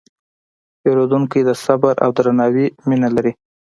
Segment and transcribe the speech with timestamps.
[0.81, 3.31] پیرودونکی د صبر او درناوي مینه لري.